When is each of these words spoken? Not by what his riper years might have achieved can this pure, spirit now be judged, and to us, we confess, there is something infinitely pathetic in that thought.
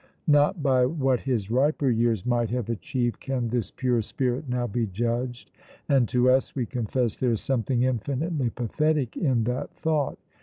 Not 0.25 0.63
by 0.63 0.87
what 0.87 1.19
his 1.19 1.51
riper 1.51 1.91
years 1.91 2.25
might 2.25 2.49
have 2.49 2.69
achieved 2.69 3.19
can 3.19 3.49
this 3.49 3.69
pure, 3.69 4.01
spirit 4.01 4.49
now 4.49 4.65
be 4.65 4.87
judged, 4.87 5.51
and 5.87 6.09
to 6.09 6.27
us, 6.31 6.55
we 6.55 6.65
confess, 6.65 7.17
there 7.17 7.33
is 7.33 7.41
something 7.41 7.83
infinitely 7.83 8.49
pathetic 8.49 9.15
in 9.15 9.43
that 9.43 9.69
thought. 9.75 10.17